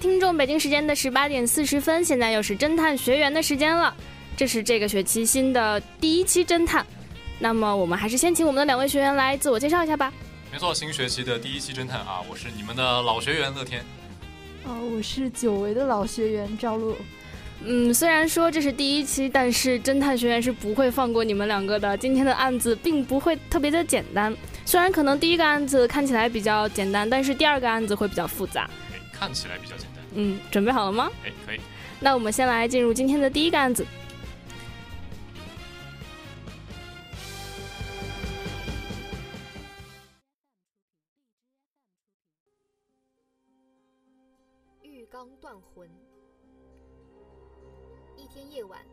[0.00, 3.94] 听众，北京时间的十八点四十分，现在又是侦探学员的时间了。
[4.34, 6.84] 这是这个学期新的第一期侦探。
[7.38, 10.10] 那么，我们还是先请我们的两位学员来自我介绍一下吧。
[10.50, 13.84] 没错，新学期的第一期侦探啊，我是你们的老学员乐天。
[14.64, 16.96] 哦，我是久违的老学员赵露。
[17.62, 21.94] 嗯，虽然说这是第一期，但是侦探学员是不会放过你们两个的。
[21.98, 28.66] 今天的案子并不会特别的简单，虽然可能第一个案子看起来比较简单，但是第二个案子会比较复杂。
[29.12, 29.89] 看起来比较简单。
[30.14, 31.10] 嗯，准备好了吗？
[31.24, 31.60] 哎，可以。
[32.00, 33.86] 那我们先来进入今天的第一个案子。
[44.82, 45.88] 浴缸断魂。
[48.16, 48.84] 一天夜晚，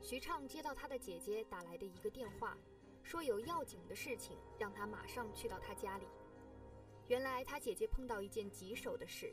[0.00, 2.56] 徐畅接到他的姐姐打来的一个电话，
[3.02, 6.04] 说有要紧的事情，让他马上去到他家里。
[7.06, 9.32] 原来他姐姐碰到一件棘手的事。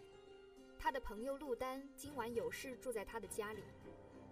[0.77, 3.63] 他的朋友陆丹今晚有事住在他的家里，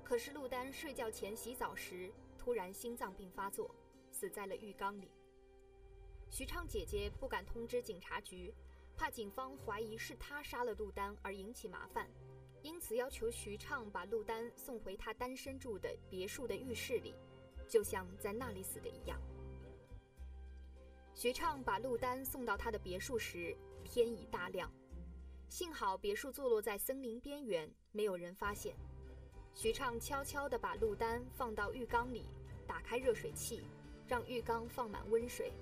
[0.04, 3.74] 可是陆丹睡觉前洗澡时突然心脏病发作，
[4.12, 5.10] 死在了浴缸里。
[6.30, 8.54] 徐畅姐姐不敢通知警察局，
[8.96, 12.08] 怕警方怀疑是他杀了陆丹而引起麻烦，
[12.62, 17.16] 因此要求徐畅把陆丹送回他单身住的别墅的浴室里，
[17.68, 19.20] 就像在那里死的一样。
[21.16, 24.72] 徐畅把陆丹送到他的别墅时，天已大亮。
[25.54, 28.76] 幸好别墅坐落在森林边缘，没有人发现。
[29.54, 32.26] 徐畅悄悄地把陆丹放到浴缸里，
[32.66, 33.62] 打开热水器，
[34.08, 35.54] 让浴缸放满温水。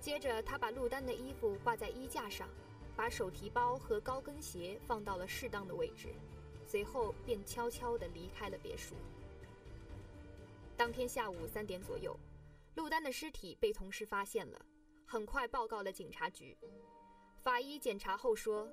[0.00, 2.48] 接着，他把陆丹的衣服挂在衣架上，
[2.96, 6.08] 把手提包和高跟鞋放到了适当的位置，
[6.66, 8.96] 随后便悄悄地离开了别墅。
[10.76, 12.18] 当天下午三点左右，
[12.74, 14.66] 陆丹的尸体被同事发现了，
[15.06, 16.58] 很快报告了警察局。
[17.40, 18.68] 法医检查后说。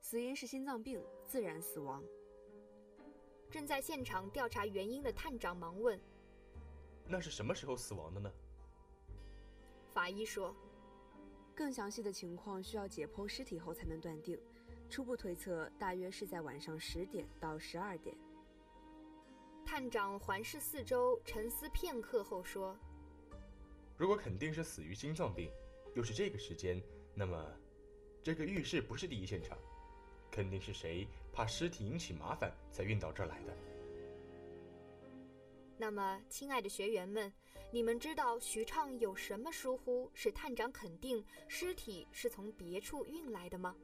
[0.00, 2.02] 死因是心脏病，自然死亡。
[3.50, 5.98] 正在现场调查原因的探长忙问
[7.06, 8.32] ：“那是什么时候死亡的呢？”
[9.92, 10.54] 法医说
[11.54, 14.38] ：“更详细的情况需要解剖尸体后才能断定，
[14.88, 18.16] 初步推测大约是在晚上十点到十二点。”
[19.66, 22.74] 探长环视四周，沉思片刻后说
[23.98, 25.50] ：“如果肯定是死于心脏病，
[25.94, 26.82] 又是这个时间，
[27.14, 27.46] 那么
[28.22, 29.58] 这个浴室不是第一现场。”
[30.30, 33.56] 肯定是谁怕尸体引起麻烦才运到这儿来的。
[35.76, 37.32] 那么，亲爱的学员们，
[37.70, 43.76] 你们知道徐畅有什么疏忽，使探长肯定尸体是从别处运来的吗？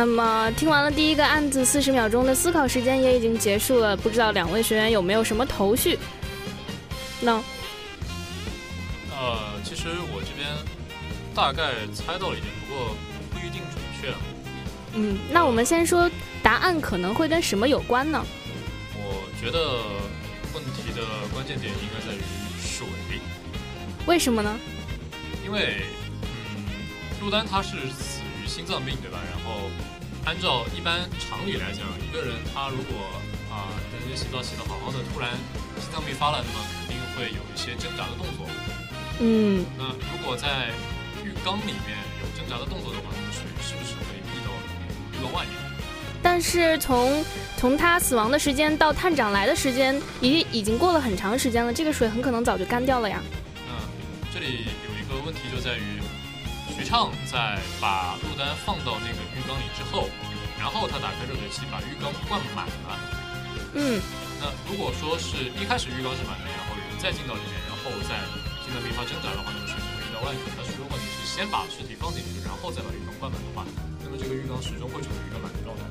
[0.00, 3.94] 那么听完了第一个案子，四十秒钟的思考时间也已经结束了。
[3.94, 5.98] 不知道两位学员有没有什么头绪？
[7.20, 7.34] 那，
[9.10, 10.48] 呃，其实我这边
[11.34, 12.96] 大概猜到了一点，不过
[13.30, 14.14] 不一定准确。
[14.94, 16.10] 嗯，那我们先说
[16.42, 18.24] 答案可能会跟什么有关呢？
[18.94, 19.82] 我觉得
[20.54, 21.02] 问题的
[21.34, 22.20] 关键点应该在于
[22.58, 22.86] 水。
[24.06, 24.58] 为什么呢？
[25.44, 25.82] 因为，
[26.56, 26.64] 嗯，
[27.20, 28.30] 陆丹他是死于。
[28.50, 29.18] 心脏病对吧？
[29.30, 29.70] 然后
[30.24, 32.96] 按照一般常理来讲，一个人他如果
[33.50, 35.30] 啊在那洗澡洗的好好的，突然
[35.80, 38.46] 心脏病发了，那么肯定会有一些挣扎的动作。
[39.18, 40.70] 嗯，那如果在
[41.24, 44.50] 浴缸里面有挣扎的动作的话，那么水是不是会溢到
[45.18, 45.54] 浴缸外面？
[46.22, 47.24] 但是从
[47.56, 53.22] 从他死亡的时间到探长来的时间，已已经过了很长时间了，这个水很可能早就干掉了呀。
[53.66, 53.72] 那
[54.32, 55.98] 这里有一个问题就在于，
[56.80, 60.08] 徐畅在把陆丹放到那个浴缸里之后，
[60.56, 62.96] 然后他打开热水器把浴缸灌满了。
[63.76, 64.00] 嗯，
[64.40, 68.16] 那如果说是一开始浴缸是满的，然后人再进到里面，然后再
[68.64, 70.40] 进到没法挣扎的话，那么水就会溢到外面。
[70.56, 73.68] 但是如果你是先把尸体放进去，然后再把浴缸灌满的话，
[74.00, 75.84] 那么这个浴缸始终会处于一个满的状态，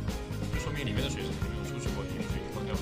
[0.49, 2.81] 就说明里面的水是没有出去过，因为水已经放掉了。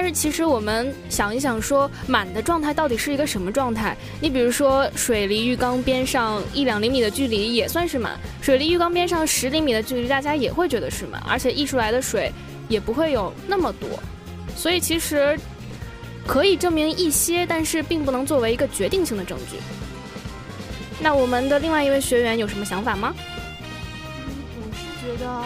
[0.00, 3.94] 但是其实我们想一想说，满的状态到底是一个什么状态？
[4.18, 12.32] 你比如说，水离浴缸边上一两厘米的距离也算是满，水离浴缸边上十厘米的距离，大家也会觉得是满，而且溢出来的水
[12.66, 13.90] 也不会有那么多。
[14.56, 15.38] 所以其实
[16.26, 19.58] 可以证明一些，但是并不能作为一个决定性的证据。
[20.98, 23.14] 那我们的另外一位学员有什么想法吗？
[24.56, 25.42] 我是觉得，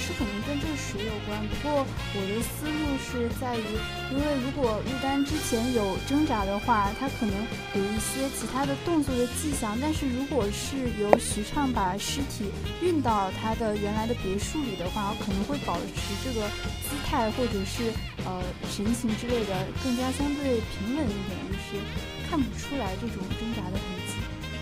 [0.00, 1.38] 是可能跟这个水有关。
[1.46, 3.62] 不过我的思路是在于，
[4.10, 7.34] 因为如果陆丹之前有挣扎的话，他可能
[7.76, 9.78] 有一些其他的动作的迹象。
[9.80, 12.50] 但是如果是由徐畅把尸体
[12.80, 16.48] 运到他的原来的别墅里的话，可能会保持这个
[16.88, 17.92] 姿态或者是
[18.24, 21.84] 呃神情之类的更加相对平稳一点，就是
[22.28, 24.14] 看不出来这种挣扎的痕迹。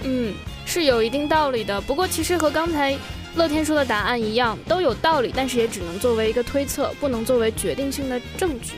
[0.05, 1.81] 嗯，是有一定道理的。
[1.81, 2.96] 不过其实和刚才
[3.38, 8.73] 乐天说的答案一样，都有道理，但是也只能作为一个推测，不能作为决定性的证据。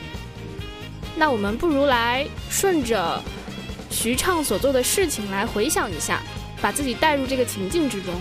[1.15, 3.19] 那我们不如来顺着
[3.89, 6.21] 徐畅所做的事情来回想一下，
[6.61, 8.13] 把自己带入这个情境之中。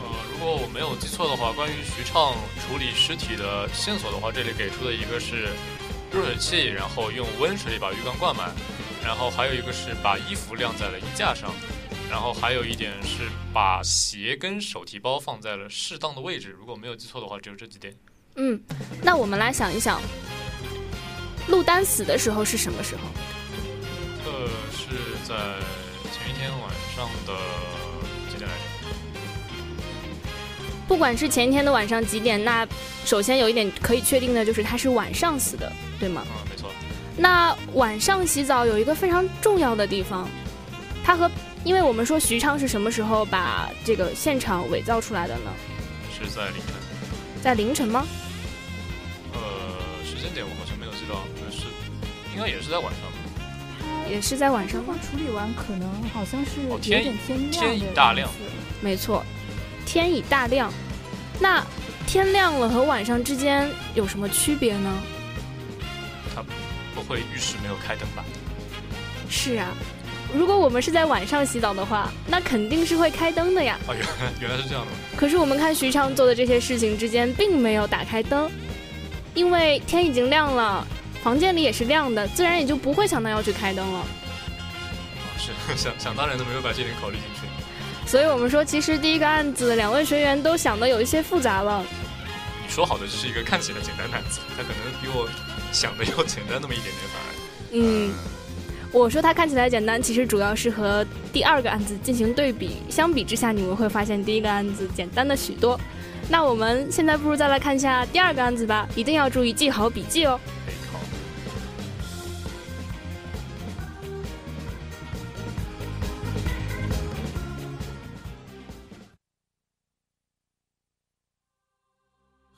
[0.00, 5.48] 呃，如果我没有记错的话，关于徐畅处理尸体的线索的话，这里给出的一个是
[6.12, 8.52] 热水器，然后用温水把浴缸灌满，
[9.04, 11.52] 然后还有一个是把衣服晾在了衣架上，
[12.10, 16.54] 然后还有一点是把鞋跟手提包放在了适当的位置。
[16.58, 17.94] 如果没有记错的话，只有这几点。
[18.36, 18.60] 嗯，
[19.02, 20.00] 那我们来想一想，
[21.48, 23.02] 陆丹死的时候是什么时候？
[24.24, 24.88] 呃，是
[25.26, 25.34] 在
[26.12, 27.34] 前一天晚上的
[28.30, 28.62] 几点来着？
[30.86, 32.66] 不管是前一天的晚上几点，那
[33.04, 36.24] 首先有一点可以确定的就是他是晚上死的，对吗？
[36.26, 36.70] 嗯，没错。
[37.16, 40.28] 那晚上洗澡有一个非常重要的地方，
[41.02, 41.30] 它和
[41.66, 45.50] 因为我们说徐昌是什么时候把这个现场伪造出来的呢？
[46.14, 46.74] 是在凌晨。
[47.42, 48.06] 在凌晨吗？
[49.32, 49.40] 呃，
[50.04, 51.66] 时间点我好像没有记到，但是
[52.32, 53.18] 应该也是在晚上吧。
[54.08, 54.94] 也是在晚上吗？
[55.02, 58.30] 处理完可能好像是有点天亮天已大亮
[58.80, 59.24] 没错，
[59.84, 60.72] 天已大亮。
[61.40, 61.66] 那
[62.06, 65.02] 天亮了和晚上之间有什么区别呢？
[66.32, 66.44] 他
[66.94, 68.24] 不会浴室没有开灯吧？
[69.28, 69.74] 是啊，
[70.36, 73.78] 如果我们是在晚上洗澡的话，那肯定是会开灯的呀。
[73.88, 74.92] 哦，原 来原来是这样的。
[75.16, 78.50] 可是我们看徐畅做的这些事情之间并没有打开灯，
[79.34, 80.86] 因为天已经亮了，
[81.22, 84.00] 房间里也是亮的，自然也就不会想到要去开灯了。
[84.00, 84.04] 哦，
[85.38, 87.40] 是 想想当然的没有把这点考虑进去。
[88.06, 91.84] 所以我们说，其实第一个案子两位学员都想的有一些复杂了。
[92.64, 95.28] 你说好的这是一个看起来简单的案子，他可能比我
[95.72, 97.28] 想的要简单那么一点点反而。
[97.72, 98.12] 嗯，
[98.98, 105.78] 我说它看起来简单，其实主要是和第二个案子进行对比，相比之下，你们会发现第一个案子简单的许多。
[106.30, 110.40] 那我们现在不如再来看一下第二个案子吧，一定要注意记好笔记哦。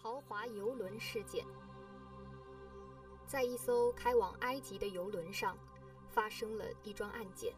[0.00, 1.44] 豪华游轮事件，
[3.26, 5.56] 在一艘开往埃及的游轮上，
[6.18, 7.54] 发生了一桩案件。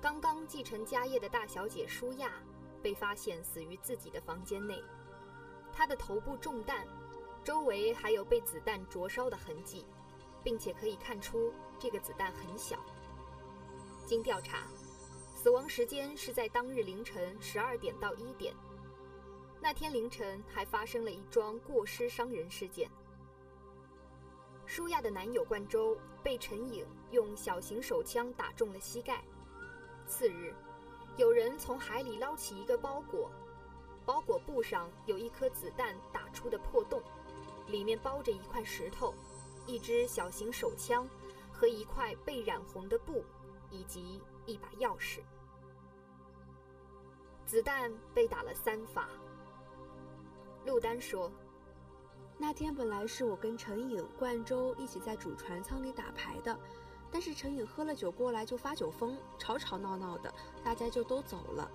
[0.00, 2.32] 刚刚继承家业的大小姐舒亚
[2.82, 4.82] 被发现死于自己的房间内，
[5.72, 6.84] 她的头部中弹，
[7.44, 9.86] 周围还有被子弹灼烧的痕迹，
[10.42, 12.84] 并且可以看出这个子弹很小。
[14.04, 14.66] 经调查，
[15.36, 18.52] 死亡时间是在当日凌晨十二点到一点。
[19.60, 22.90] 那天凌晨还发生了一桩过失伤人事件。
[24.70, 29.20] 舒亚的男友冠周被陈颖用小型手枪打中了膝盖。
[30.06, 30.54] 次日，
[31.16, 33.32] 有人从海里捞起一个包裹，
[34.06, 37.02] 包裹布上有一颗子弹打出的破洞，
[37.66, 39.12] 里面包着一块石头、
[39.66, 41.04] 一支小型手枪
[41.52, 43.24] 和一块被染红的布，
[43.72, 45.18] 以及一把钥匙。
[47.44, 49.08] 子弹被打了三发。
[50.64, 51.28] 陆丹说
[52.42, 56.58] ：“那天本来是我跟陈颖、冠周一起在主船舱里打牌的，
[57.12, 60.32] 但是陈颖喝了酒过来就发酒疯，吵吵闹闹的，
[60.64, 61.70] 大家就都走了。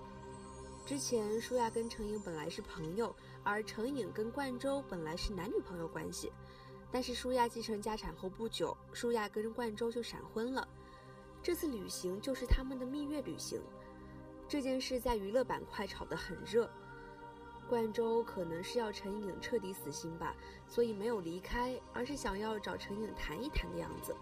[0.84, 6.32] 之前舒亚跟陈颖本来是朋友，而陈颖跟冠周本来是男女朋友关系。
[6.90, 10.66] 但是舒亚继承家产后不久，舒亚跟冠周就闪婚了。
[11.44, 13.62] 这次旅行就是他们的蜜月旅行。
[14.48, 16.68] 这件事在娱乐板块炒得很热。
[17.68, 20.34] 冠周可能是要陈颖彻底死心吧，
[20.68, 24.14] 所以没有离开，而是想要找陈颖谈一谈的样子。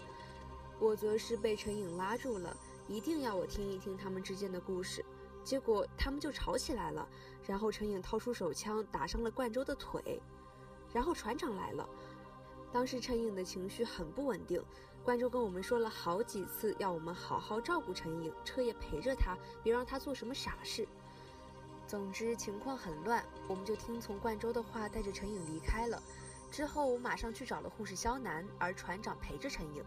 [0.80, 2.56] 我则是被陈颖拉住了，
[2.88, 5.04] 一定要我听一听他们之间的故事。
[5.44, 7.06] 结果他们就吵起来了，
[7.46, 10.22] 然后陈颖掏出手枪打伤了冠周的腿，
[10.92, 11.86] 然后船长来了。
[12.72, 14.60] 当时陈颖的情绪很不稳定，
[15.04, 20.88] 冠周跟我们说了好几次，要我们好好照顾陈颖，彻夜陪着她，别让她做什么傻事。
[21.94, 26.02] 总之情况很乱，我们就听从冠周的话，带着陈颖离开了。
[26.50, 29.84] 之后我马上去找了护士肖楠，而船长陪着陈颖。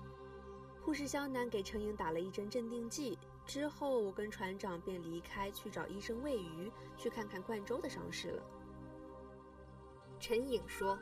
[0.82, 8.44] 护士肖楠给陈颖打了一针镇定剂，之后我跟船长便离开去找医生喂鱼，去看看冠周的伤势了。
[10.18, 10.98] 陈颖说。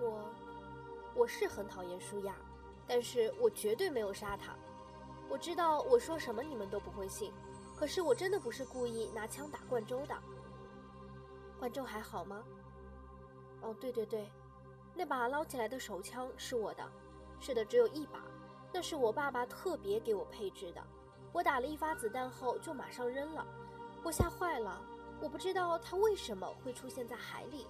[0.00, 0.28] 我，
[1.14, 2.34] 我是很讨厌舒亚，
[2.84, 4.56] 但是我绝对没有杀他。
[5.28, 7.32] 我知道我说什么你们都不会信，
[7.82, 10.16] 可是我真的不是故意拿枪打冠周的。
[11.58, 12.44] 冠周还好吗？
[13.60, 14.30] 哦，对对对，
[14.94, 16.88] 那把捞起来的手枪是我的，
[17.40, 18.22] 是的，只有一把，
[18.72, 20.80] 那是我爸爸特别给我配置的。
[21.32, 23.44] 我打了一发子弹后就马上扔了，
[24.04, 24.80] 我吓坏了，
[25.20, 27.66] 我不知道他为什么会出现在海里。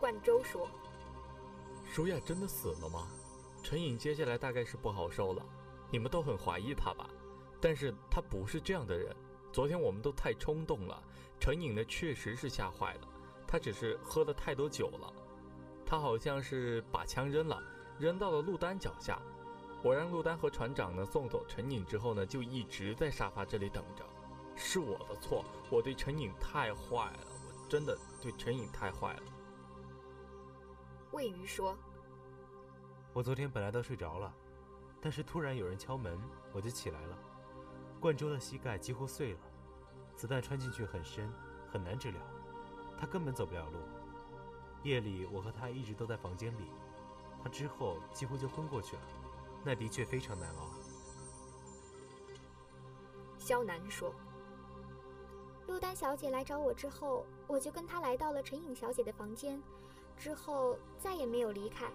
[0.00, 0.66] 冠周说
[1.84, 3.08] ：“舒雅真的死了吗？
[3.62, 5.44] 陈颖接下来大概是不好受了，
[5.90, 7.10] 你们都很怀疑他吧？
[7.60, 9.14] 但是他不是这样的人。
[9.52, 11.02] 昨天我们都太冲动了，
[11.40, 13.08] 陈颖呢确实是吓坏了，
[13.46, 15.12] 他只是喝了太多酒了。
[15.86, 17.62] 他好像是把枪扔了，
[17.98, 19.20] 扔到了陆丹脚下。
[19.82, 24.04] 我让陆丹和船长呢送走陈颖之后呢，就一直在沙发这里等着。
[24.54, 29.22] 是我的错，我对陈颖太坏了，我真的对陈颖太坏了。”
[31.12, 31.78] 魏瑜说
[33.14, 34.34] ：“我昨天本来都睡着了，
[35.00, 36.20] 但是突然有人敲门，
[36.52, 37.18] 我就起来了。
[37.98, 39.38] 冠周的膝盖几乎碎了，
[40.14, 41.30] 子弹穿进去很深，
[41.70, 42.20] 很难治疗，
[42.96, 43.78] 他根本走不了路。
[44.84, 46.70] 夜里我和他一直都在房间里，
[47.42, 49.02] 他之后几乎就昏过去了，
[49.64, 50.70] 那的确非常难熬。”
[53.36, 54.14] 肖楠说
[55.66, 59.60] ：“陆丹小姐来找我之后，我就跟她来到了陈颖小姐的房间。”
[60.16, 61.86] 之后再也没有离开。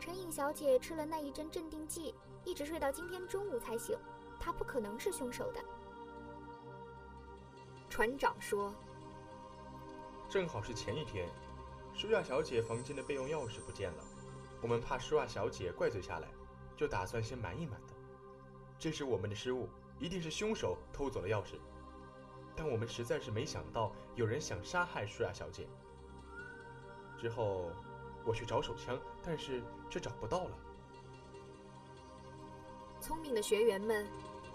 [0.00, 3.96] 陈颖小姐吃了那一针镇定剂，一直睡到今天中午才醒。
[4.44, 5.62] 她不可能是凶手的。
[7.88, 8.74] 船长说
[10.28, 11.28] ：“正好是前一天，
[11.94, 14.04] 舒亚小姐房间的备用钥匙不见了，
[14.60, 16.28] 我们怕舒亚小姐怪罪下来，
[16.76, 17.94] 就打算先瞒一瞒的。
[18.80, 19.68] 这是我们的失误，
[20.00, 21.54] 一定是凶手偷走了钥匙。
[22.56, 25.68] 但我们实在是没想到有人想杀害舒亚小姐。”
[27.16, 27.70] 之后，
[28.24, 30.58] 我去找手枪，但是却找不到了。
[33.00, 34.06] 聪明的学员们，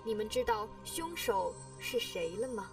[0.07, 2.71] 你们知道凶手是谁了吗？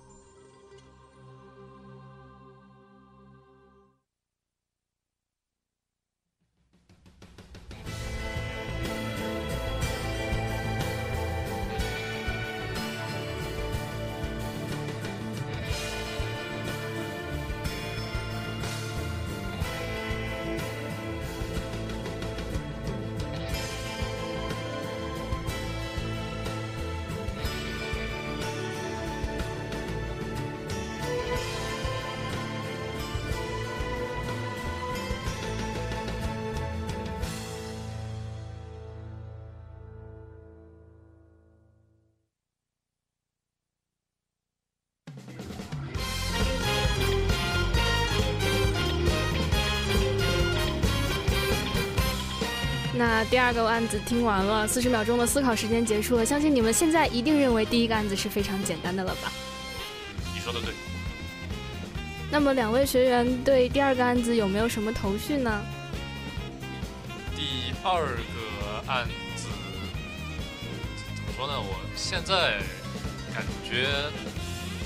[52.97, 56.25] 那第二个案子听完了，四十秒钟的思考时间结束了。
[56.25, 59.33] 相信你们现在一定认为第一个案子是非常简单的了吧？
[60.33, 60.73] 你说的对。
[62.31, 65.63] 那么两位学员对第二个案子有没有什么头绪呢？
[67.37, 69.49] 第二个案子
[71.17, 71.61] 怎么说呢？
[71.61, 72.61] 我现在
[73.35, 73.89] 感觉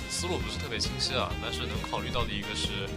[0.08, 2.88] 思路不是特别清晰啊，但是能考虑到的一个是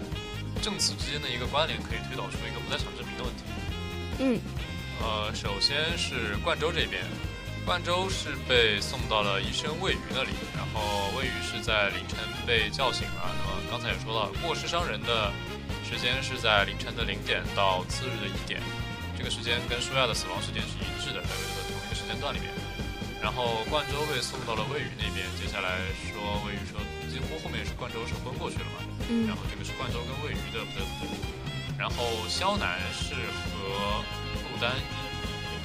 [0.62, 3.44] 证词之间的一个关联，可以推导出一个不在场证明的问题。
[4.20, 4.40] 嗯。
[5.02, 7.02] 呃，首先是冠州这边，
[7.66, 13.22] 冠州是被送到了医生魏瑜那里，然后魏瑜是在凌晨被叫醒了。
[13.26, 15.34] 那么刚才也说了，过失伤人的
[15.84, 18.62] 时间是在凌晨的零点到次日的一点，
[19.18, 21.34] 这个时间跟舒亚的死亡时间是一致的，在
[21.66, 22.50] 同一个时间段里面。
[23.22, 25.78] 然后冠州被送到了魏宇那边，接下来
[26.10, 26.78] 说魏宇说
[27.10, 31.18] 几乎后面是冠州是昏过去了嘛，嗯然后这个是冠州跟魏宇的不对不对，
[31.78, 34.31] 然后肖南是和陆
[34.62, 34.72] 丹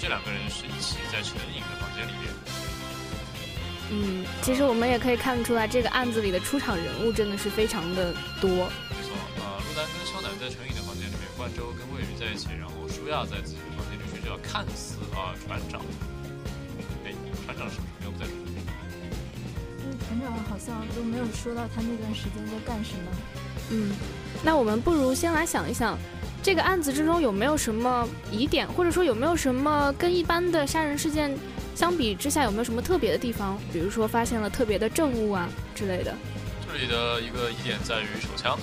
[0.00, 2.32] 这两个人是一起在陈颖的房间里面。
[3.92, 8.50] 嗯，其实我们也可以看出来，这个案子里的出场人物真的是非常的多。
[8.50, 15.80] 没错，呃，陆丹跟肖楠在陈颖的房间里面，冠州跟魏宇在一起，然后舒亚在自己的房间里睡觉，看似啊、船长，
[17.04, 18.58] 哎，船长是不是没有在这里？
[19.86, 23.06] 嗯，船长好像都没有说到他那段时间在干什么。
[23.70, 23.94] 嗯，
[24.42, 25.96] 那我们不如先来想一想，
[26.46, 31.36] 这个案子之中有没有什么疑点，或者说有没有什么跟一般的杀人事件
[31.74, 33.58] 相比之下有没有什么特别的地方？
[33.72, 36.14] 比如说发现了特别的证物啊之类的。
[36.70, 38.56] 这里的一个疑点在于手枪，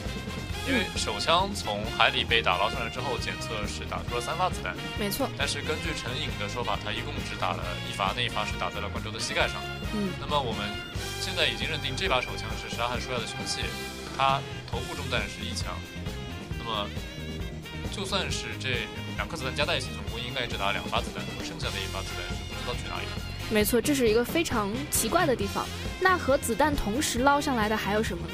[0.66, 5.28] 因为手枪从海里被打捞上来之后，检测是打出了三发子弹，没错。
[5.38, 9.58] 但是根据陈颖的说法，他一共只打了一发，那一发是打在了冠州的膝盖上。
[9.94, 10.72] 嗯，那么我们
[11.20, 13.60] 现在已经认定这把手枪是杀害舒亚的凶器，
[14.16, 14.40] 他
[14.72, 15.76] 头部中弹是一枪，
[16.58, 16.88] 那么
[17.96, 23.14] 就算是这两颗子弹加在一起，总共应该只打了两发子弹，那么剩下的一发子弹是不知道去哪里了。
[23.54, 25.64] 没错，这是一个非常奇怪的地方。
[26.02, 28.34] 那和子弹同时捞上来的还有什么呢？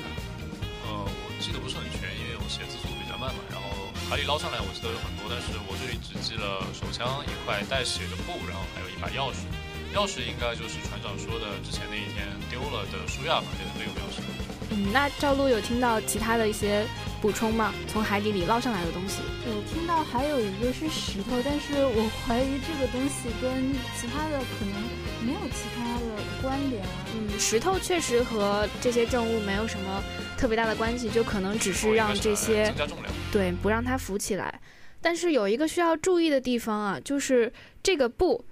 [0.87, 3.43] 呃，我记得不是很全，因为我写字速度比较慢嘛。
[3.51, 9.43] 然后海里捞上来我记得有很多，但是我这里只记了手枪一块带血的布，然后还有一把钥匙。
[9.91, 14.23] 钥匙应该就是船长说的之前那一天丢了的书亚房间的备用钥匙。
[14.71, 16.85] 嗯，那赵露有听到其他的一些
[17.21, 17.73] 补充吗？
[17.88, 19.17] 从海底里捞上来的东西？
[19.45, 24.81] 我听到还有一个是石头，但是我怀疑这个东西跟其他的可能
[25.25, 26.89] 没有其他的关联啊。
[27.13, 30.01] 嗯，石头确实和这些证物没有什么
[30.38, 34.59] 特别大的关系，就可能只是让这些增加重量，对，不让它浮起来。
[35.01, 37.51] 但是有一个需要注意的地方啊，就是
[37.83, 38.45] 这个布，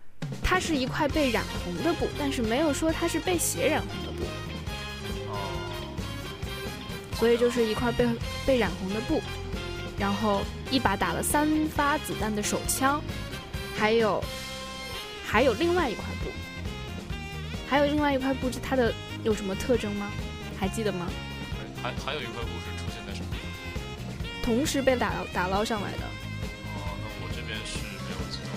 [0.43, 4.25] 它是一块被染红的布，但是没有说它是被血染红的布。
[7.19, 8.07] 所以就是一块被
[8.45, 9.21] 被染红的布，
[9.97, 13.01] 然后一把打了三发子弹的手枪，
[13.75, 14.23] 还有
[15.25, 16.29] 还有另外一块布，
[17.67, 20.11] 还有另外一块布，是它的有什么特征吗？
[20.59, 21.07] 还记得吗？
[21.81, 24.43] 还还有一块布是出现在什么地方？
[24.43, 25.97] 同时被打打捞上来的。
[26.75, 28.49] 哦，那我这边是没有记到。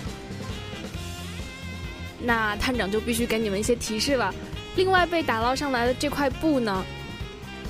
[2.20, 4.34] 那探长就必须给你们一些提示了。
[4.76, 6.84] 另外被打捞上来的这块布呢，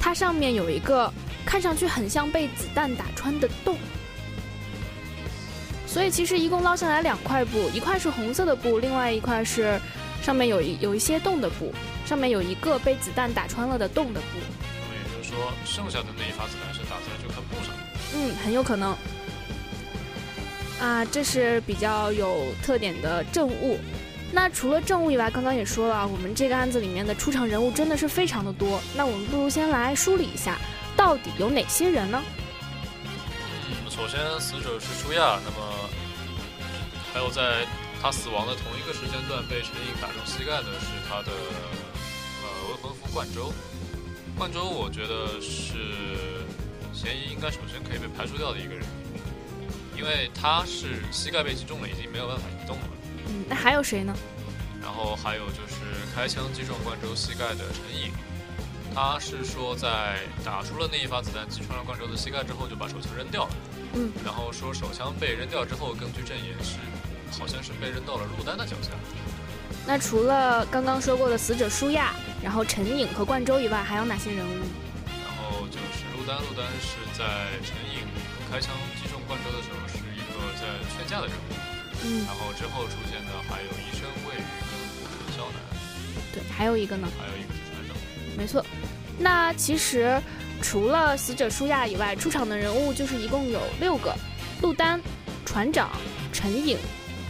[0.01, 1.13] 它上面有一个
[1.45, 3.77] 看上去很像被子弹打穿的洞。
[5.87, 9.79] 所以其实一共捞下来两块布，一块是红色的布，另外一块是
[10.23, 11.75] 上面有一有一些洞的布，
[12.07, 14.39] 上面有一个被子弹打穿了的洞的布。
[14.81, 17.75] 那么也就是说，剩下的那一发子弹是打在这块布上。
[18.15, 18.97] 嗯，很有可能。
[20.81, 23.79] 啊，这是比较有特点的证物。
[24.33, 28.81] 那除了证物以外，刚刚也说了，我们这个案子里面的出场人物真的是非常的多。
[28.97, 30.57] 那我们不如先来梳理一下，
[30.97, 32.23] 到底有哪些人呢？
[33.05, 35.89] 嗯，首先死者是舒亚，那么
[37.13, 37.67] 还有在
[38.01, 41.33] 他死亡的同一个时间段被陈颖打中膝盖的是他的
[42.43, 43.53] 呃未婚夫冠州。
[44.39, 45.75] 冠州我觉得是
[46.95, 48.87] 嫌疑应该首先可以被排除掉的一个人，
[49.99, 52.85] 因为他是膝盖被击中了，已经没有办法移动了。
[53.31, 54.15] 嗯，那还有谁呢？
[54.83, 55.77] 然后还有就是
[56.15, 58.13] 开枪击中冠州膝盖的陈颖，
[58.95, 63.51] 他是说在打出了那一发子弹击穿了冠州的膝盖之后，就把手枪扔掉了。
[63.95, 66.77] 嗯，然后说手枪被扔掉之后，根据证言是
[67.39, 68.91] 好像是被扔到了陆丹的脚下。
[69.87, 74.53] 那除了刚刚说过的死者舒亚，然后陈颖和冠州以外，还有哪些人物？
[75.07, 77.25] 然后就是陆丹，陆丹是在
[77.65, 78.07] 陈颖
[78.51, 80.67] 开枪击中冠州的时候是一个在
[80.97, 81.80] 劝架的人物。
[82.05, 84.45] 嗯，然后之后出现的还有医生魏宇
[85.27, 85.61] 跟肖楠。
[86.33, 87.09] 对，还有一个呢？
[87.19, 87.97] 还有一个是船长。
[88.37, 88.65] 没错。
[89.19, 90.21] 那其实
[90.63, 94.15] 除了死者舒亚以外，出场的人物就是一共有六个：
[94.63, 95.01] 陆丹、
[95.45, 95.91] 船长、
[96.33, 96.79] 陈颖、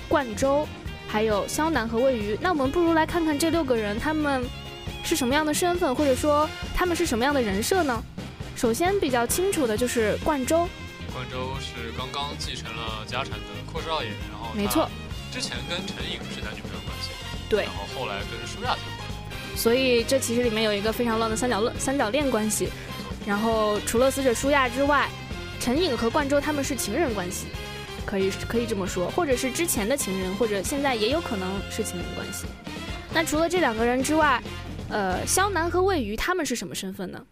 [0.09, 0.67] 冠州，
[1.09, 2.39] 还有肖楠和魏瑜。
[2.41, 4.45] 那我们不如来看看这六个人他们
[5.03, 8.03] 是什么样的身份，或者说他们是什么样的人设呢？
[8.55, 10.69] 首先比较清楚的就是冠州。
[11.13, 14.89] 冠州是刚刚继承了家产的阔少爷，然后没错，
[15.33, 17.11] 之前跟陈颖是男女朋友关系，
[17.49, 22.69] 对，然后后来跟舒亚结婚，所以这其实里面有一个非常乱的三角论三角恋关系。
[23.27, 25.09] 然后除了死者舒亚之外，
[25.61, 27.47] 陈颖和冠州他们是情人关系，
[28.07, 32.47] 可以可以这么说，或者是之前的情人，或者现在也有可能是情人关系。
[33.13, 34.43] 那除了这两个人之外，
[34.89, 37.25] 呃，肖楠和魏瑜他们是什么身份呢？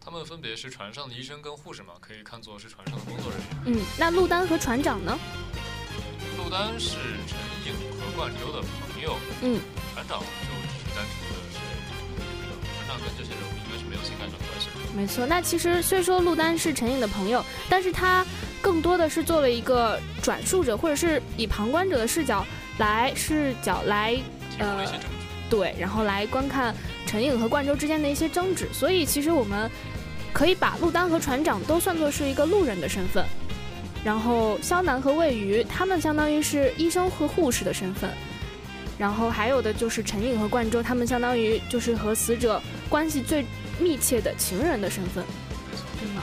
[0.00, 3.78] 他们分别是船上的医生跟护士嘛，可以看作是船上的工作人员。
[3.78, 5.18] 嗯，那陆丹和船长呢？
[6.48, 9.60] 陆丹是陈颖和冠州的朋友，嗯，
[9.92, 10.24] 船长就
[10.72, 11.60] 只是单纯的是，
[12.72, 14.96] 船长跟这些人物应该是没有情感上的关系的。
[14.96, 18.24] 没错，那其实虽说陆丹是陈颖的朋友，但是他
[18.62, 22.46] 更多的是作为一个转述者，或者是以旁观者的视角
[22.78, 24.18] 来视角来
[24.58, 24.90] 呃
[25.50, 28.66] 对，然后来观看陈颖和冠州之间的一些争执。
[28.72, 29.70] 所以其实我们
[30.32, 33.22] 可以把陆丹和船长都算作是一个路人的身份，
[34.04, 38.10] 然后肖楠和魏瑜他们相当于是医生和护士的身份，
[38.96, 43.44] 然后还有的就是陈颖和冠州，他们相当于就是和死者关系最
[43.78, 45.24] 密切的情人的身份。
[46.00, 46.22] 真的，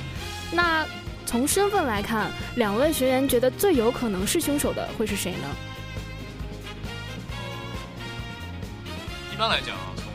[0.51, 0.85] 那
[1.25, 5.55] 从身份来看，两位学员觉得最有可能是凶手的会是谁呢？
[9.33, 10.05] 一般来讲啊，从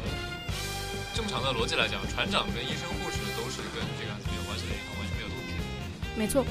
[1.15, 5.53] 正常的逻辑来讲，船长跟医生、护士都是跟这个案子没有关系的，完全没有动机。
[6.17, 6.43] 没错。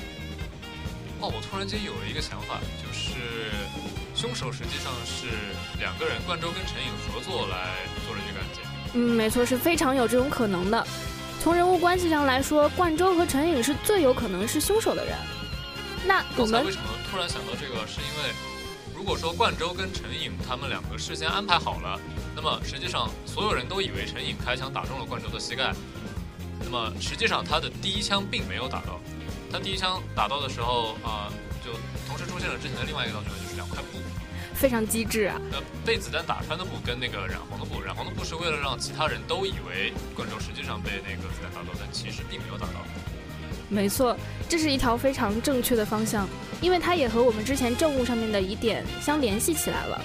[1.21, 3.19] 哦，我突然间有了一个想法，就是
[4.15, 5.27] 凶手实际上是
[5.77, 8.63] 两个人，冠州跟陈颖合作来做了这个案件。
[8.93, 10.87] 嗯，没错，是非常有这种可能的。
[11.41, 15.15] 从人物关系上来说，冠州和陈颖是最有可能是凶手的人。
[16.07, 17.85] 那我们为什么突然想到这个？
[17.85, 18.33] 是因为
[18.95, 21.99] 如果说冠州跟陈颖他们两个事先安排好了，
[22.35, 25.73] 那么实际上所有人都以为陈颖开枪打中了冠州的膝盖，
[26.63, 29.01] 那么实际上他的第一枪并没有打到。
[29.51, 31.31] 他第一枪打到的时候啊，
[31.65, 31.71] 就
[32.07, 33.97] 同时出现了之前的另外一个道具，就是两块布，
[34.53, 35.41] 非常机智啊。
[35.51, 42.85] 呃，被子弹打穿的布跟那个染红的布，染红的布是为了让其他人都以为观众实际上被那个子弹打到，但其实并没有打到。
[43.69, 46.27] 没错，这是一条非常正确的方向，
[46.61, 50.01] 因为它也和我们之前证物上面的疑点相联系起来了。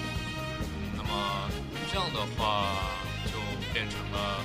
[0.95, 1.49] 那么
[1.91, 2.77] 这样的话，
[3.25, 3.33] 就
[3.73, 4.41] 变成了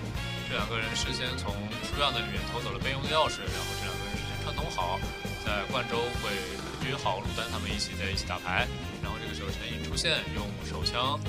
[0.49, 1.53] 这两个人事先从
[1.85, 3.93] 书院的里面偷走了备用的钥匙，然后这两
[4.43, 4.99] 串通好，
[5.45, 6.31] 在冠州会
[6.89, 8.67] 约好陆丹他们一起在一起打牌，
[9.03, 11.21] 然后这个时候陈颖出现，用手枪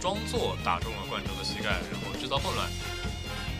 [0.00, 2.68] 装作打中了冠州的膝盖，然后制造混乱，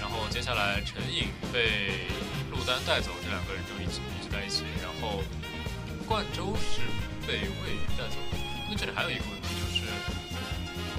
[0.01, 2.09] 然后接下来陈颖被
[2.51, 5.23] 陆丹带走，这两个人就一起一直在一起，然后
[6.07, 6.81] 冠州是
[7.27, 8.17] 被魏瑜带走。
[8.69, 9.85] 那这里还有一个问题就是，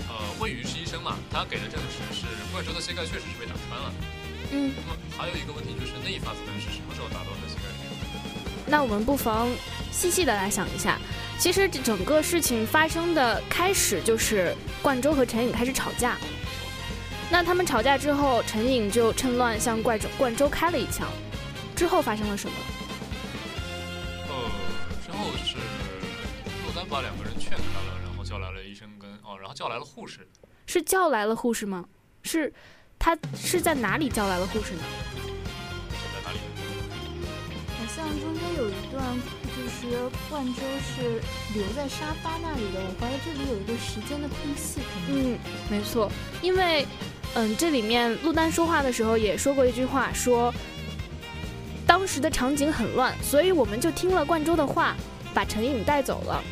[0.08, 3.94] 呃，魏瑜是医生嘛，他给的证实是冠州的膝盖确实是被打穿了。
[4.52, 4.72] 嗯。
[4.76, 7.83] 那么还有一个问题就是那一发子弹是什么时候打到的膝盖？
[8.68, 9.50] 那我们不妨
[9.92, 10.98] 细细的来想一下，
[11.38, 16.18] 其实这整个事情发生的开始就是冠周和陈颖开始吵架。
[17.30, 21.08] 那他们吵架之后，陈颖就趁乱向冠周冠周开了一枪。
[21.76, 22.56] 之后发生了什么？
[24.30, 24.50] 呃，
[25.04, 25.56] 之后是
[26.66, 30.28] 陆丹把两个人劝开了，然后叫来了医生跟哦，然后叫来了护士。
[30.68, 31.86] 是叫来了护士吗？
[32.22, 32.54] 是，
[33.00, 34.84] 他是在哪里叫来了护士呢？
[38.04, 39.02] 像中间有一段，
[39.56, 39.98] 就是
[40.30, 41.22] 冠州是
[41.58, 42.82] 留在沙发那里的。
[42.82, 44.82] 我怀疑这里有一个时间的空隙。
[45.08, 45.38] 嗯，
[45.70, 46.12] 没错，
[46.42, 46.86] 因为，
[47.36, 50.54] 嗯，这里面陆丹说话的时候也说过一句话，说
[51.88, 54.98] 当时的场景很乱，所以我们就听了冠州的话，
[55.34, 56.44] 把陈颖带走了。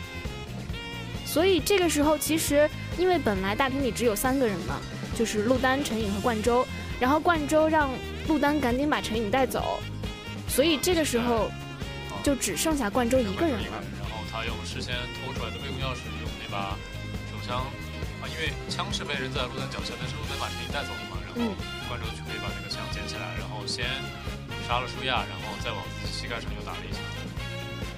[1.26, 4.80] 所以这个时候，其实因为本来大厅里只有三个人嘛，
[5.18, 6.66] 就是陆丹、陈颖和冠州，
[6.98, 7.90] 然后冠州让
[8.30, 9.80] 陆丹赶紧把陈颖带走。
[10.54, 11.50] 所以这个时候，
[12.22, 13.80] 就只剩下冠周一个人了。
[14.04, 16.76] 然后他用事先偷出来的备用钥匙，用那把
[17.32, 17.64] 手枪
[18.20, 21.16] 啊，因为枪是被扔在路灯脚下，但是路灯把陈颖带走了嘛。
[21.24, 21.56] 然后
[21.88, 23.88] 冠周就可以把那个枪捡起来，然后先
[24.68, 27.00] 杀了舒亚，然后再往自己膝盖上又打了一枪。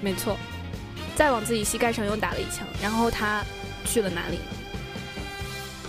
[0.00, 0.38] 没错，
[1.16, 2.64] 再往自己膝盖上又打了一枪。
[2.80, 3.42] 然后他
[3.84, 4.54] 去了哪里呢？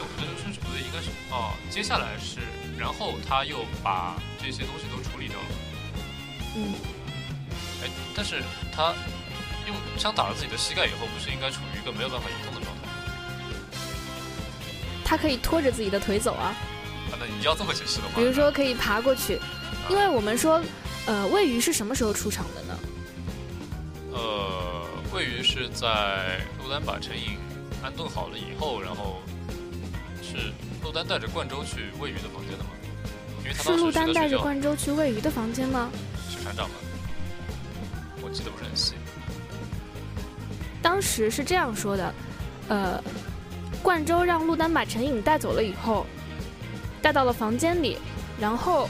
[0.01, 2.41] 我觉得顺序不对，应该是哦，接下来是，
[2.75, 5.04] 然后他又把这些东西都。
[6.55, 6.73] 嗯，
[7.83, 8.41] 哎，但是
[8.71, 8.93] 他
[9.67, 12.81] 用枪打了自己的膝盖以后，不是应该处于一个没有办法移动的状态？
[15.03, 16.55] 他可以拖着自己的腿走啊。
[17.11, 19.39] 啊，那你要这么解释的话，比如说可以爬过去，
[19.89, 20.61] 因为我们说，
[21.05, 22.79] 呃，魏瑜是什么时候出场的呢？
[24.13, 27.37] 呃，魏瑜是在陆丹把陈颖
[27.83, 29.21] 安顿好了以后，然后
[30.23, 32.69] 是陆丹带着冠州去魏瑜的房间的吗？
[33.43, 35.91] 因为他是陆丹带着冠州去魏瑜的房间吗？
[36.41, 36.75] 船长吗？
[38.21, 38.93] 我记得不是很细。
[40.81, 42.13] 当时是这样说的，
[42.69, 43.03] 呃，
[43.83, 46.05] 冠州让陆丹把陈颖带走了以后，
[47.01, 47.97] 带到了房间里，
[48.39, 48.89] 然后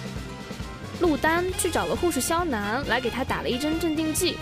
[0.99, 4.37] 陆丹去找了护士肖楠来给他打了一针镇定剂。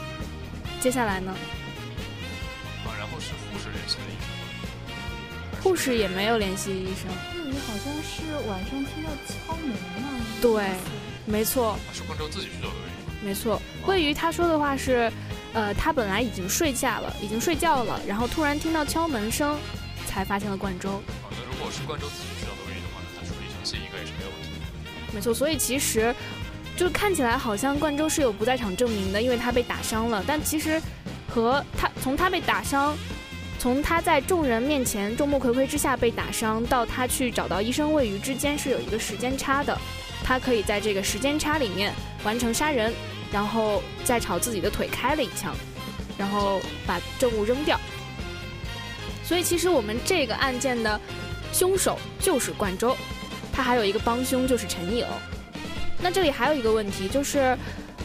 [0.79, 1.31] 接下来呢？
[2.85, 5.61] 啊，然后是护士联系的医生。
[5.61, 7.09] 护士也没有联系医生。
[7.35, 9.69] 那里好像是晚上听到敲门
[10.01, 10.19] 嘛？
[10.41, 10.71] 对，
[11.25, 11.77] 没错。
[11.93, 12.75] 是冠州自己去找的。
[13.23, 15.09] 没错，魏鱼他说的话是，
[15.53, 19.57] 呃，他本来已经睡下了，已经睡觉了，然后突然听到敲门声，
[20.05, 21.01] 才发现了冠州。
[21.31, 25.15] 那如果果是冠州自己去找的原因的话，那他处理生气应该也是没有问题的。
[25.15, 26.13] 没错，所以其实
[26.75, 30.21] 就看起来好像冠州是有不在场证明的，因为他被打伤了。
[30.27, 30.81] 但其实
[31.29, 32.97] 和他从他被打伤，
[33.57, 39.79] 从他在众人面前众目睽睽之下被打伤，到他去找到医生喂鱼之间是有一个时间差的。
[40.23, 42.93] 他可以在这个时间差里面完成杀人，
[43.31, 45.55] 然后再朝自己的腿开了一枪，
[46.17, 47.79] 然后把证物扔掉。
[49.23, 50.99] 所以其实我们这个案件的
[51.51, 52.95] 凶手就是冠州，
[53.51, 55.05] 他还有一个帮凶就是陈颖。
[56.01, 57.57] 那这里还有一个问题就是，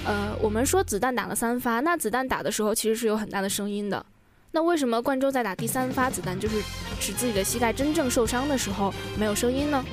[0.05, 4.05] 呃，我们说子弹打了三发，那子弹打的时候其实是有很大的声音的。
[4.53, 6.63] 那为什么冠州在打第三发子弹，就是
[7.01, 9.85] 使自己的膝盖真正受伤的时候没有声音呢？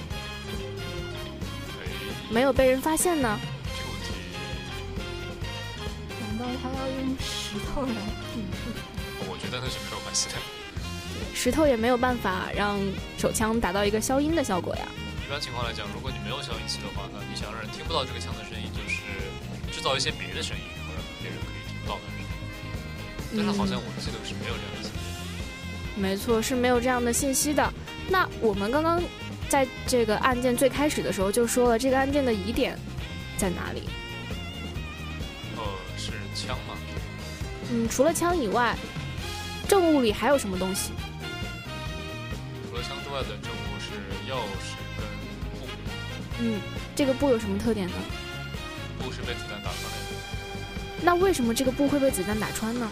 [2.30, 3.40] 没有被人发现呢？
[6.22, 7.94] 难道他要用石头来
[8.34, 8.74] 抵住？
[9.30, 10.36] 我觉得那是没有关系的。
[11.34, 12.80] 石头也没有办法让
[13.18, 14.88] 手枪达到一个消音的效果呀。
[15.26, 19.02] 一般情况来讲，如果你没有消音器的话，那你想让人听不到这个枪的声音，就是
[19.72, 22.26] 制造一些别的声音，然后让别人可以听不到的声音。
[23.38, 24.98] 但是好像我记得是没有这样的信息。
[25.96, 27.74] 没错，是没有这样的信息的。
[28.10, 29.02] 那我们刚刚
[29.50, 32.78] 在这个案件最开始的时候就说了，这个案件的疑点
[33.38, 33.84] 在哪里？
[35.56, 35.64] 呃，
[35.98, 36.76] 是枪吗？
[37.72, 38.76] 嗯，除了枪以外，
[39.68, 40.92] 证物里还有什么东西？
[42.70, 43.92] 除了枪之外的证物是
[44.30, 45.06] 钥匙跟
[45.60, 45.68] 布。
[46.40, 46.60] 嗯，
[46.96, 47.94] 这个布有什么特点呢？
[49.00, 50.00] 布是被子弹打穿的。
[51.02, 52.90] 那为什么这个布会被子弹打穿呢？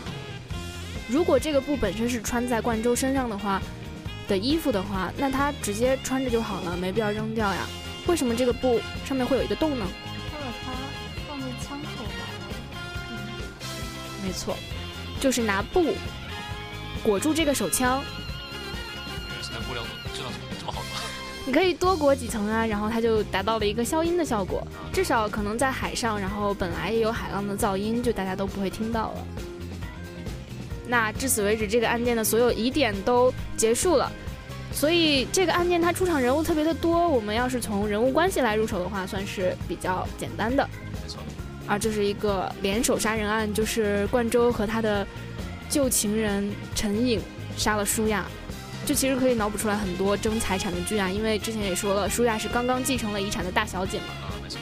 [1.09, 3.61] 如果这个布本身是穿在冠州身上的话
[4.27, 7.67] 的衣服的话，那他直接穿着就好了，没必要扔掉呀。
[8.07, 9.85] 为什么这个布上面会有一个洞呢？
[10.31, 10.71] 他把它
[11.27, 12.09] 放在枪口吧。
[13.09, 13.17] 嗯，
[14.25, 14.57] 没错，
[15.19, 15.93] 就是拿布
[17.03, 18.03] 裹住这个手枪。
[19.27, 19.83] 原来现在布料
[20.13, 20.87] 质量这么好的。
[21.45, 24.65] 你可以多裹几层啊，然后它就达到了一个消音的效果。
[24.93, 29.27] 至少可能在海上，然后本来也有海浪的噪音，就大家都不会听到了。
[30.87, 34.11] 那至此为止，这个案件的所有疑点都结束了。
[34.71, 40.67] 所以这个案件它出场人物特别的多，我们要是从人物关系来入手的话，算是比较简单的。
[41.01, 41.19] 没错。
[41.67, 45.05] 而这是一个联手杀人案，就是冠州和他的
[45.69, 47.21] 旧情人陈颖
[47.55, 48.25] 杀了舒亚。
[48.85, 54.05] 这其实可以脑补出来很多争财产的剧啊，因为之前也说了，舒亚是刚刚继承了遗产的大小姐嘛。
[54.23, 54.59] 啊，没错。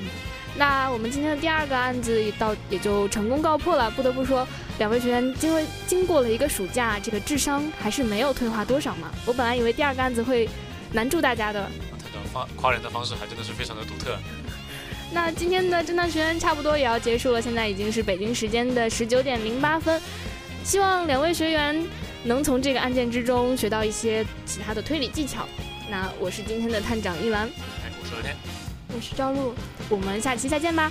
[0.00, 0.08] 嗯，
[0.56, 3.88] 那我们今天的第二个案子也到也就成功告破了。
[3.92, 4.44] 不得不说，
[4.78, 9.10] 两位学员经过经过了一个暑假，这个智商还是没有退化多少嘛。
[9.24, 10.48] 我本来以为第二个案子会
[10.92, 11.68] 难住大家的。
[11.98, 14.16] 他的发夸人的方式还真的是非常的独特。
[15.12, 20.00] 那今天的侦探学院差不多也要结束了，现在已经是北京时间的十九点零八分。
[20.64, 21.86] 希望两位学员
[22.24, 25.46] 能从这个案件之中学到一些其他的推理技巧。
[25.88, 28.36] 那我是今天的探长一兰，哎，我是乐天，
[28.88, 29.54] 我是赵露，
[29.88, 30.90] 我们下期再见吧。